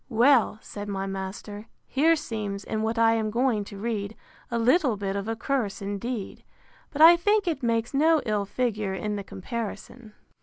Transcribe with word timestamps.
Well, 0.09 0.57
said 0.63 0.89
my 0.89 1.05
master, 1.05 1.67
here 1.85 2.15
seems, 2.15 2.63
in 2.63 2.81
what 2.81 2.97
I 2.97 3.13
am 3.13 3.29
going 3.29 3.63
to 3.65 3.77
read, 3.77 4.15
a 4.49 4.57
little 4.57 4.97
bit 4.97 5.15
of 5.15 5.27
a 5.27 5.35
curse 5.35 5.79
indeed, 5.79 6.43
but 6.89 7.03
I 7.03 7.15
think 7.15 7.45
it 7.47 7.61
makes 7.61 7.93
no 7.93 8.19
ill 8.25 8.45
figure 8.45 8.95
in 8.95 9.15
the 9.15 9.23
comparison. 9.23 10.15